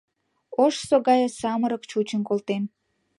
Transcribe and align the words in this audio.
Ожсо 0.63 0.95
гае 1.07 1.27
самырык 1.39 1.83
чучын 1.89 2.21
колтем. 2.29 2.63